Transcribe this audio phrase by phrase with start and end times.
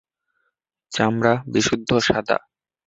[0.91, 2.37] চামড়া বিশুদ্ধ সাদা।